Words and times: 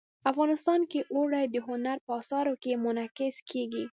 افغانستان 0.31 0.81
کې 0.91 0.99
اوړي 1.15 1.43
د 1.49 1.55
هنر 1.67 1.97
په 2.05 2.11
اثار 2.21 2.45
کې 2.63 2.81
منعکس 2.85 3.35
کېږي. 3.49 3.85